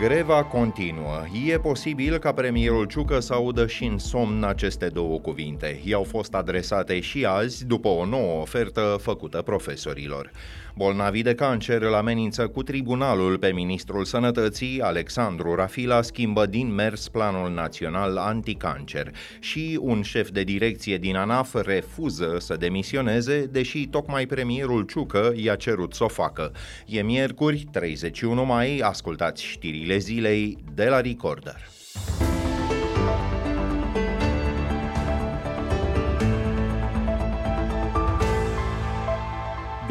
[0.00, 1.22] Greva continuă.
[1.46, 5.80] E posibil ca premierul Ciucă să audă și în somn aceste două cuvinte.
[5.84, 10.30] I-au fost adresate și azi după o nouă ofertă făcută profesorilor.
[10.74, 17.08] Bolnavii de cancer îl amenință cu tribunalul pe ministrul sănătății, Alexandru Rafila, schimbă din mers
[17.08, 24.26] planul național anticancer și un șef de direcție din ANAF refuză să demisioneze, deși tocmai
[24.26, 26.52] premierul Ciucă i-a cerut să o facă.
[26.86, 31.79] E miercuri, 31 mai, ascultați știrile zilei de la Recorder.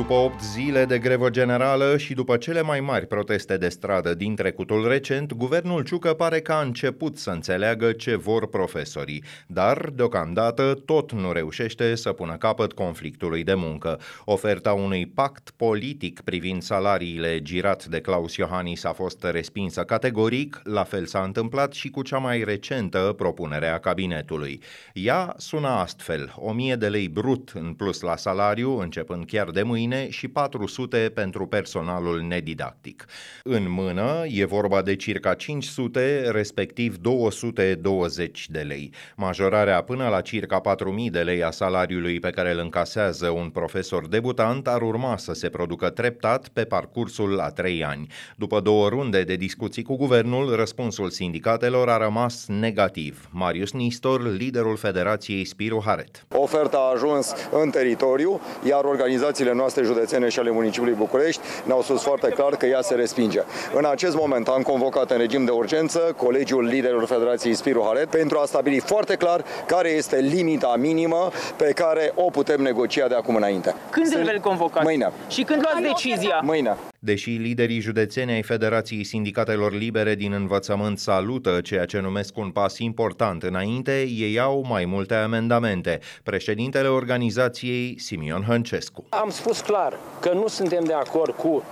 [0.09, 4.35] După 8 zile de grevă generală și după cele mai mari proteste de stradă din
[4.35, 10.81] trecutul recent, guvernul Ciucă pare că a început să înțeleagă ce vor profesorii, dar, deocamdată,
[10.85, 13.99] tot nu reușește să pună capăt conflictului de muncă.
[14.25, 20.83] Oferta unui pact politic privind salariile girat de Claus Iohannis a fost respinsă categoric, la
[20.83, 24.61] fel s-a întâmplat și cu cea mai recentă propunere a cabinetului.
[24.93, 29.97] Ea sună astfel, 1000 de lei brut în plus la salariu, începând chiar de mâine,
[29.99, 33.05] mâine și 400 pentru personalul nedidactic.
[33.43, 38.93] În mână e vorba de circa 500, respectiv 220 de lei.
[39.15, 44.07] Majorarea până la circa 4000 de lei a salariului pe care îl încasează un profesor
[44.07, 48.07] debutant ar urma să se producă treptat pe parcursul la 3 ani.
[48.37, 53.29] După două runde de discuții cu guvernul, răspunsul sindicatelor a rămas negativ.
[53.31, 56.25] Marius Nistor, liderul Federației Spiru Haret.
[56.29, 61.81] Oferta a ajuns în teritoriu, iar organizațiile noastre noastre județene și ale municipiului București ne-au
[61.81, 63.41] spus foarte clar că ea se respinge.
[63.73, 68.37] În acest moment am convocat în regim de urgență Colegiul Liderilor Federației Spiru Haret pentru
[68.37, 73.35] a stabili foarte clar care este limita minimă pe care o putem negocia de acum
[73.35, 73.75] înainte.
[73.89, 74.81] Când îl veți convoca?
[74.83, 75.11] Mâine.
[75.27, 76.39] Și când luați decizia?
[76.43, 76.77] Mâine.
[77.01, 82.77] Deși liderii județeni ai Federației Sindicatelor Libere din învățământ salută ceea ce numesc un pas
[82.77, 85.99] important înainte, ei au mai multe amendamente.
[86.23, 89.05] Președintele organizației, Simion Hăncescu.
[89.09, 91.63] Am spus clar că nu suntem de acord cu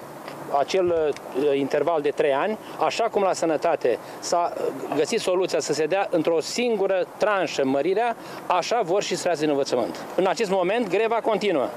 [0.60, 4.54] acel uh, interval de trei ani, așa cum la sănătate s-a
[4.96, 8.16] găsit soluția să se dea într-o singură tranșă mărirea,
[8.48, 10.06] așa vor și strați din învățământ.
[10.16, 11.70] În acest moment, greva continuă.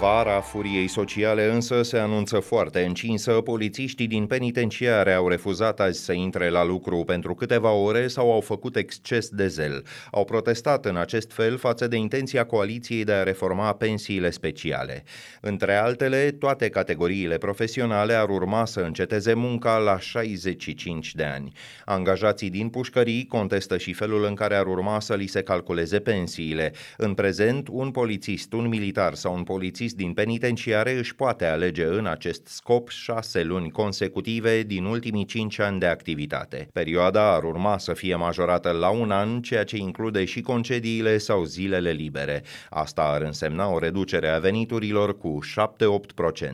[0.00, 3.32] Vara furiei sociale însă se anunță foarte încinsă.
[3.32, 8.40] Polițiștii din penitenciare au refuzat azi să intre la lucru pentru câteva ore sau au
[8.40, 9.84] făcut exces de zel.
[10.10, 15.04] Au protestat în acest fel față de intenția coaliției de a reforma pensiile speciale.
[15.40, 21.52] Între altele, toate categoriile profesionale ar urma să înceteze munca la 65 de ani.
[21.84, 26.72] Angajații din pușcării contestă și felul în care ar urma să li se calculeze pensiile.
[26.96, 31.84] În prezent, un polițist, un militar sau un polițist polițist din penitenciare își poate alege
[31.84, 36.68] în acest scop șase luni consecutive din ultimii cinci ani de activitate.
[36.72, 41.44] Perioada ar urma să fie majorată la un an, ceea ce include și concediile sau
[41.44, 42.42] zilele libere.
[42.70, 45.38] Asta ar însemna o reducere a veniturilor cu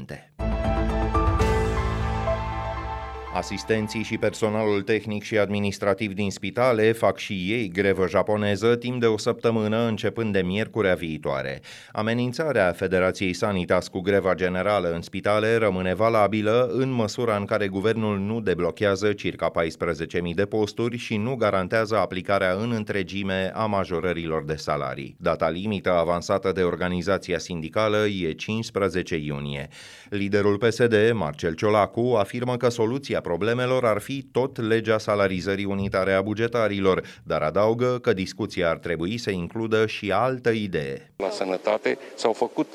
[0.09, 0.36] 7-8%.
[3.37, 9.07] Asistenții și personalul tehnic și administrativ din spitale fac și ei grevă japoneză timp de
[9.07, 11.61] o săptămână începând de miercurea viitoare.
[11.93, 18.19] Amenințarea Federației Sanitas cu greva generală în spitale rămâne valabilă în măsura în care guvernul
[18.19, 24.55] nu deblochează circa 14.000 de posturi și nu garantează aplicarea în întregime a majorărilor de
[24.55, 25.17] salarii.
[25.19, 29.69] Data limită avansată de organizația sindicală e 15 iunie.
[30.11, 36.23] Liderul PSD, Marcel Ciolacu, afirmă că soluția problemelor ar fi tot legea salarizării unitare a
[36.23, 41.11] bugetarilor, dar adaugă că discuția ar trebui să includă și altă idee.
[41.17, 42.67] La sănătate s-au făcut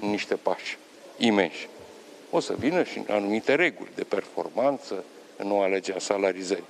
[0.00, 0.78] niște pași
[1.16, 1.68] imensi.
[2.30, 5.04] O să vină și anumite reguli de performanță
[5.36, 6.64] în noua lege a salarizării.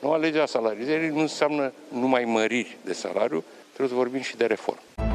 [0.00, 4.46] Noua lege a salarizării nu înseamnă numai măriri de salariu, trebuie să vorbim și de
[4.46, 5.05] reformă.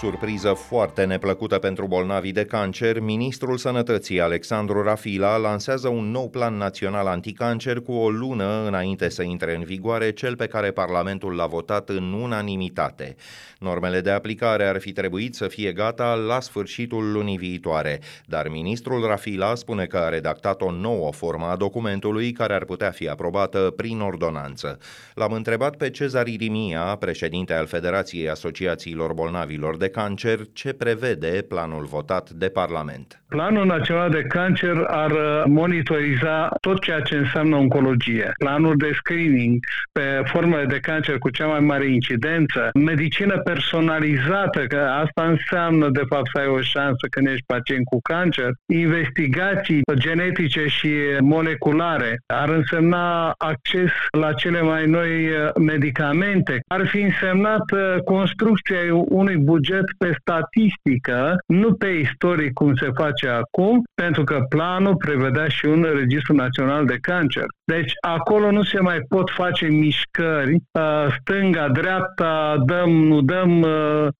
[0.00, 6.56] Surpriză foarte neplăcută pentru bolnavii de cancer, ministrul sănătății Alexandru Rafila lansează un nou plan
[6.56, 11.46] național anticancer cu o lună înainte să intre în vigoare cel pe care Parlamentul l-a
[11.46, 13.16] votat în unanimitate.
[13.58, 19.06] Normele de aplicare ar fi trebuit să fie gata la sfârșitul lunii viitoare, dar ministrul
[19.06, 23.72] Rafila spune că a redactat o nouă formă a documentului care ar putea fi aprobată
[23.76, 24.78] prin ordonanță.
[25.14, 31.84] L-am întrebat pe Cezar Irimia, președinte al Federației Asociațiilor Bolnavilor de cancer ce prevede planul
[31.84, 33.19] votat de Parlament.
[33.30, 39.58] Planul Național de Cancer ar uh, monitoriza tot ceea ce înseamnă oncologie, planul de screening
[39.92, 46.02] pe formele de cancer cu cea mai mare incidență, medicină personalizată, că asta înseamnă de
[46.08, 52.48] fapt să ai o șansă când ești pacient cu cancer, investigații genetice și moleculare, ar
[52.48, 59.84] însemna acces la cele mai noi uh, medicamente, ar fi însemnat uh, construcția unui buget
[59.98, 65.82] pe statistică, nu pe istoric cum se face acum, pentru că planul prevedea și un
[65.82, 67.44] registru național de cancer.
[67.64, 73.66] Deci acolo nu se mai pot face mișcări, uh, stânga, dreapta, dăm, nu dăm,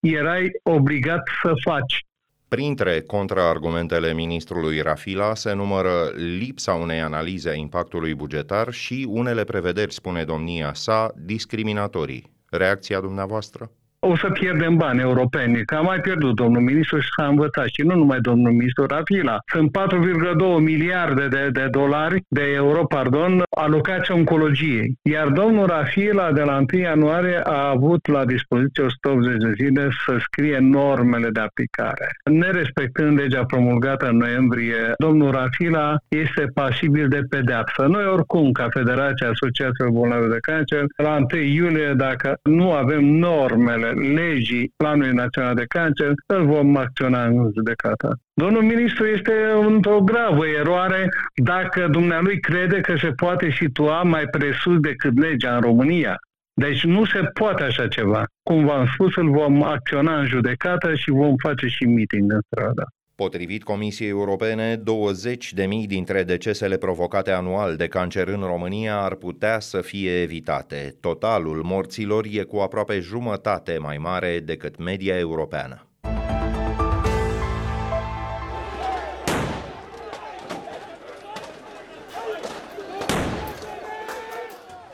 [0.00, 2.04] erai obligat să faci.
[2.48, 5.90] Printre contraargumentele ministrului Rafila se numără
[6.38, 12.30] lipsa unei analize a impactului bugetar și unele prevederi, spune domnia sa, discriminatorii.
[12.50, 13.70] Reacția dumneavoastră?
[14.00, 15.64] O să pierdem bani europeni.
[15.64, 19.38] Că a mai pierdut domnul ministru și s-a învățat și nu numai domnul ministru Rafila.
[19.46, 24.98] Sunt 4,2 miliarde de, de dolari, de euro, pardon, alocați oncologiei.
[25.02, 30.16] Iar domnul Rafila de la 1 ianuarie a avut la dispoziție 180 de zile să
[30.18, 32.08] scrie normele de aplicare.
[32.24, 37.86] Nerespectând legea promulgată în noiembrie, domnul Rafila este pasibil de pedeapsă.
[37.86, 43.89] Noi oricum, ca Federația Asociațiilor Bolnavi de Cancer, la 1 iulie, dacă nu avem normele
[43.94, 48.18] legii Planului Național de Cancer, îl vom acționa în judecată.
[48.32, 49.32] Domnul ministru este
[49.66, 55.60] într-o gravă eroare dacă dumnealui crede că se poate situa mai presus decât legea în
[55.60, 56.16] România.
[56.52, 58.24] Deci nu se poate așa ceva.
[58.42, 62.84] Cum v-am spus, îl vom acționa în judecată și vom face și meeting în stradă.
[63.20, 69.14] Potrivit Comisiei Europene, 20 de mii dintre decesele provocate anual de cancer în România ar
[69.14, 70.96] putea să fie evitate.
[71.00, 75.89] Totalul morților e cu aproape jumătate mai mare decât media europeană.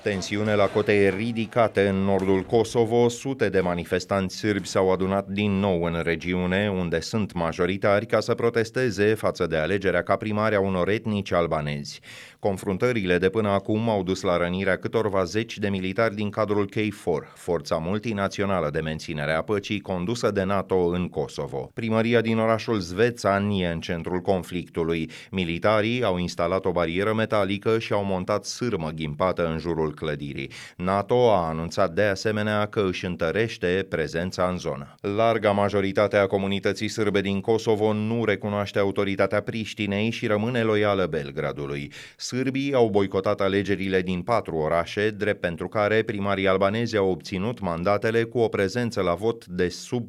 [0.06, 5.82] Tensiune la cote ridicate în nordul Kosovo, sute de manifestanți sârbi s-au adunat din nou
[5.82, 10.88] în regiune, unde sunt majoritari, ca să protesteze față de alegerea ca primare a unor
[10.88, 12.00] etnici albanezi.
[12.38, 17.32] Confruntările de până acum au dus la rănirea câtorva zeci de militari din cadrul KFOR,
[17.34, 21.70] forța multinațională de menținere a păcii condusă de NATO în Kosovo.
[21.74, 25.10] Primăria din orașul Zvețan e în centrul conflictului.
[25.30, 30.50] Militarii au instalat o barieră metalică și au montat sârmă ghimpată în jurul clădirii.
[30.76, 34.94] NATO a anunțat de asemenea că își întărește prezența în zonă.
[35.00, 41.92] Larga majoritate a comunității sârbe din Kosovo nu recunoaște autoritatea Priștinei și rămâne loială Belgradului.
[42.16, 48.22] Sârbii au boicotat alegerile din patru orașe, drept pentru care primarii albanezi au obținut mandatele
[48.22, 50.08] cu o prezență la vot de sub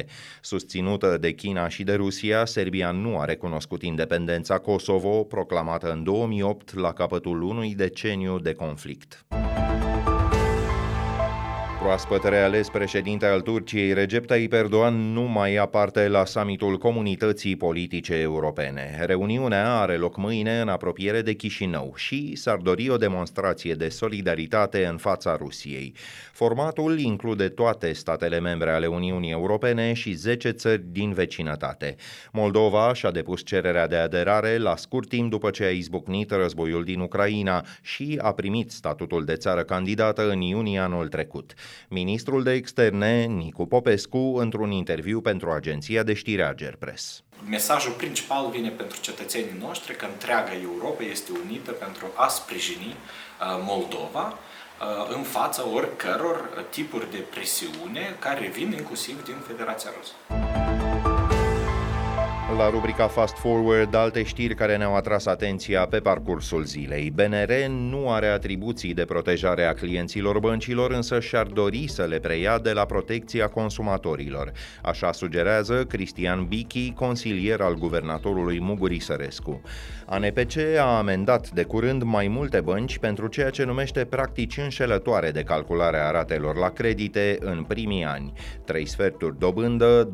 [0.00, 0.04] 4%.
[0.40, 6.74] Susținută de China și de Rusia, Serbia nu a recunoscut independența Kosovo, proclamată în 2008
[6.74, 8.65] la capătul unui deceniu de conflict.
[8.66, 9.24] konflikt.
[11.86, 17.56] Proaspăt reales președinte al Turciei, Recep Tayyip Erdogan nu mai ia parte la summitul comunității
[17.56, 19.02] politice europene.
[19.04, 24.86] Reuniunea are loc mâine în apropiere de Chișinău și s-ar dori o demonstrație de solidaritate
[24.86, 25.94] în fața Rusiei.
[26.32, 31.94] Formatul include toate statele membre ale Uniunii Europene și 10 țări din vecinătate.
[32.32, 37.00] Moldova și-a depus cererea de aderare la scurt timp după ce a izbucnit războiul din
[37.00, 41.54] Ucraina și a primit statutul de țară candidată în iunie anul trecut.
[41.88, 47.22] Ministrul de Externe, Nicu Popescu, într-un interviu pentru agenția de știri Agerpres.
[47.48, 53.60] Mesajul principal vine pentru cetățenii noștri că întreaga Europa este unită pentru a sprijini uh,
[53.64, 60.65] Moldova uh, în fața oricăror tipuri de presiune care vin inclusiv din Federația Rusă.
[62.56, 67.10] La rubrica Fast Forward, alte știri care ne-au atras atenția pe parcursul zilei.
[67.10, 72.58] BNR nu are atribuții de protejare a clienților băncilor, însă și-ar dori să le preia
[72.58, 74.52] de la protecția consumatorilor.
[74.82, 79.60] Așa sugerează Cristian Bichi, consilier al guvernatorului Muguri Sărescu.
[80.06, 85.42] ANPC a amendat de curând mai multe bănci pentru ceea ce numește practici înșelătoare de
[85.42, 88.32] calculare a ratelor la credite în primii ani.
[88.64, 90.10] Trei sferturi dobândă,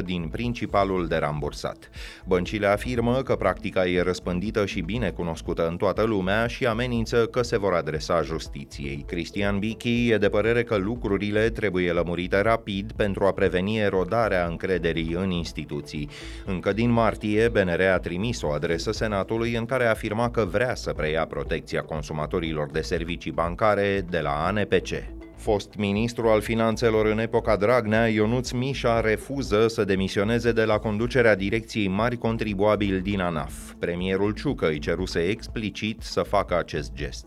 [0.00, 1.90] 25% din principalul de rambursat.
[2.26, 7.42] Băncile afirmă că practica e răspândită și bine cunoscută în toată lumea și amenință că
[7.42, 9.04] se vor adresa justiției.
[9.06, 15.12] Cristian Bichi e de părere că lucrurile trebuie lămurite rapid pentru a preveni erodarea încrederii
[15.12, 16.08] în instituții.
[16.44, 20.92] Încă din martie, BNR a trimis o adresă Senatului în care afirma că vrea să
[20.92, 25.19] preia protecția consumatorilor de servicii bancare de la ANPC.
[25.40, 31.36] Fost ministru al finanțelor în epoca Dragnea, Ionuț Mișa refuză să demisioneze de la conducerea
[31.36, 33.52] direcției mari contribuabili din ANAF.
[33.78, 37.24] Premierul Ciucă îi ceruse explicit să facă acest gest.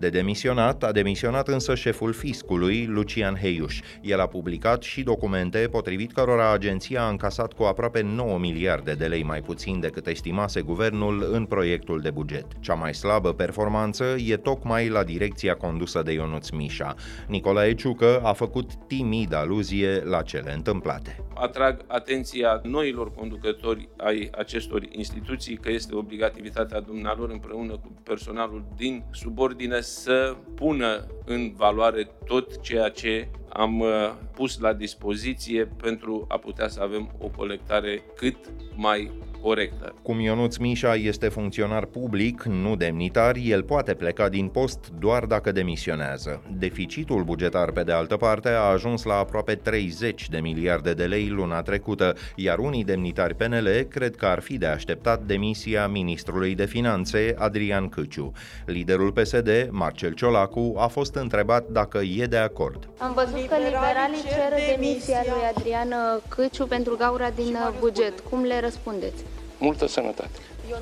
[0.00, 3.80] De demisionat, a demisionat însă șeful fiscului, Lucian Heiuș.
[4.00, 9.06] El a publicat și documente potrivit cărora agenția a încasat cu aproape 9 miliarde de
[9.06, 12.46] lei mai puțin decât estimase guvernul în proiectul de buget.
[12.60, 16.94] Cea mai slabă performanță e tocmai la direcția condusă de Ionuț Mișa.
[17.26, 21.24] Nicolae Ciucă a făcut timid aluzie la cele întâmplate.
[21.34, 29.04] Atrag atenția noilor conducători ai acestor instituții că este obligativitatea dumnealor împreună cu personalul din
[29.10, 36.36] subordine să pună în valoare tot ceea ce am uh, pus la dispoziție pentru a
[36.38, 38.36] putea să avem o colectare cât
[38.74, 39.10] mai
[39.42, 39.94] corectă.
[40.02, 45.52] Cum Ionuț Mișa este funcționar public, nu demnitar, el poate pleca din post doar dacă
[45.52, 46.42] demisionează.
[46.58, 51.28] Deficitul bugetar, pe de altă parte, a ajuns la aproape 30 de miliarde de lei
[51.28, 56.64] luna trecută, iar unii demnitari PNL cred că ar fi de așteptat demisia ministrului de
[56.64, 58.32] finanțe, Adrian Câciu.
[58.66, 62.88] Liderul PSD, Marcel Ciolacu, a fost întrebat dacă e de acord.
[62.98, 65.94] Am văzut că liberalii cer demisia lui Adrian
[66.28, 68.20] Câciu pentru gaura din buget.
[68.20, 69.24] Cum le răspundeți?
[69.60, 70.38] Multă sănătate.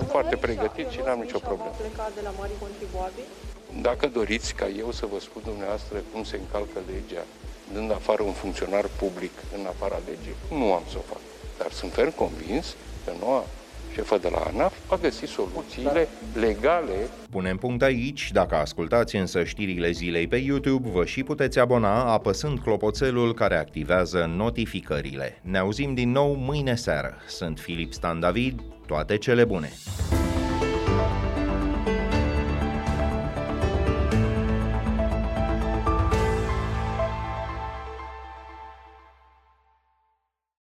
[0.09, 1.75] Foarte pregătit și n-am nicio problemă.
[3.83, 7.25] Dacă doriți ca eu să vă spun dumneavoastră cum se încalcă legea,
[7.73, 11.21] dând afară un funcționar public în afara legii, nu am să o fac.
[11.59, 12.67] Dar sunt ferm convins
[13.05, 13.45] că noua
[13.93, 17.09] șefă de la ANAF a găsit soluțiile legale.
[17.31, 18.31] Punem punct aici.
[18.33, 24.31] Dacă ascultați însă știrile zilei pe YouTube, vă și puteți abona apăsând clopoțelul care activează
[24.37, 25.41] notificările.
[25.43, 27.17] Ne auzim din nou mâine seară.
[27.27, 29.73] Sunt Filip Stan David, toate cele bune!